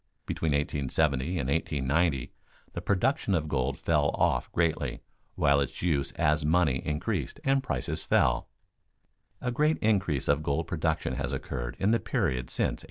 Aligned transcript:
Between 0.25 0.53
1870 0.53 1.37
and 1.37 1.47
1890 1.47 2.33
the 2.73 2.81
production 2.81 3.35
of 3.35 3.47
gold 3.47 3.77
fell 3.77 4.09
off 4.15 4.51
greatly 4.51 5.01
while 5.35 5.61
its 5.61 5.83
use 5.83 6.11
as 6.13 6.43
money 6.43 6.81
increased 6.83 7.39
and 7.43 7.61
prices 7.61 8.01
fell. 8.01 8.49
A 9.41 9.51
great 9.51 9.77
increase 9.77 10.27
of 10.27 10.41
gold 10.41 10.65
production 10.65 11.13
has 11.17 11.31
occurred 11.31 11.75
in 11.79 11.91
the 11.91 11.99
period 11.99 12.49
since 12.49 12.79
1890. 12.79 12.79